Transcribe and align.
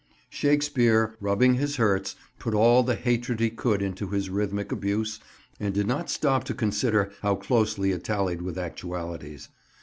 Shakespeare, 0.31 1.15
rubbing 1.21 1.53
his 1.53 1.75
hurts, 1.75 2.15
put 2.39 2.55
all 2.55 2.81
the 2.81 2.95
hatred 2.95 3.39
he 3.39 3.51
could 3.51 3.83
into 3.83 4.07
his 4.09 4.31
rhythmic 4.31 4.71
abuse, 4.71 5.19
and 5.59 5.75
did 5.75 5.85
not 5.85 6.09
stop 6.09 6.43
to 6.45 6.55
consider 6.55 7.11
how 7.21 7.35
closely 7.35 7.91
it 7.91 8.03
tallied 8.03 8.41
with 8.41 8.57
actualities. 8.57 9.49